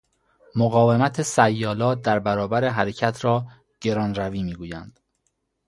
مقاومت 0.55 1.21
سیالات 1.21 2.01
در 2.01 2.19
برابر 2.19 2.67
حرکت 2.67 3.25
را 3.25 3.47
گرانروی 3.81 4.43
میگویند. 4.43 4.99